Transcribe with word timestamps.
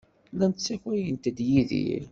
Llant 0.33 0.57
ssakayent-d 0.59 1.37
Yidir. 1.51 2.03